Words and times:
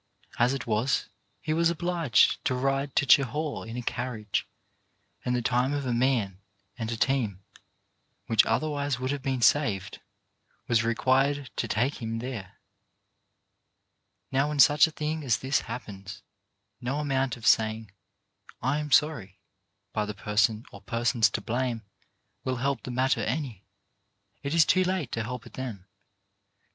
As 0.39 0.51
it 0.55 0.65
was, 0.65 1.09
he 1.41 1.53
was 1.53 1.69
obliged 1.69 2.43
to 2.45 2.55
ride 2.55 2.95
to 2.95 3.05
Chehaw 3.05 3.61
in 3.67 3.77
a 3.77 3.83
carriage, 3.83 4.47
and 5.23 5.35
the 5.35 5.43
time 5.43 5.73
of 5.73 5.85
a 5.85 5.93
man 5.93 6.39
and 6.75 6.89
team, 6.99 7.43
which 8.25 8.43
otherwise 8.47 8.99
would 8.99 9.11
have 9.11 9.21
been 9.21 9.43
saved, 9.43 10.01
was 10.67 10.83
required 10.83 11.51
to 11.55 11.67
take 11.67 12.01
him 12.01 12.17
there. 12.17 12.57
2o8 14.31 14.31
CHARACTER 14.31 14.31
BUILDING 14.31 14.41
Now 14.41 14.47
when 14.47 14.59
such 14.59 14.87
a 14.87 14.91
thing 14.91 15.23
as 15.23 15.37
this 15.37 15.59
happens, 15.69 16.23
no 16.81 16.97
amount 16.97 17.37
of 17.37 17.45
saying, 17.45 17.91
"I 18.59 18.79
am 18.79 18.89
sorry," 18.91 19.37
by 19.93 20.07
the 20.07 20.15
person 20.15 20.65
or 20.71 20.81
persons 20.81 21.29
to 21.29 21.41
blame, 21.41 21.83
will 22.43 22.55
help 22.55 22.81
the 22.81 22.89
matter 22.89 23.21
any. 23.21 23.65
It 24.41 24.55
is 24.55 24.65
too 24.65 24.83
late 24.83 25.11
to 25.11 25.21
help 25.21 25.45
it 25.45 25.53
then. 25.53 25.85